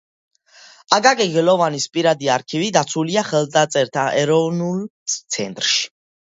აკაკი 0.97 1.27
გელოვანის 1.35 1.85
პირადი 1.99 2.31
არქივი 2.37 2.71
დაცულია 2.79 3.27
ხელნაწერთა 3.29 4.09
ეროვნულ 4.25 4.85
ცენტრში. 5.37 5.89